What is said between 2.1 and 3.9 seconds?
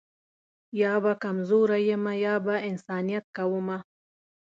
یا به انسانیت کومه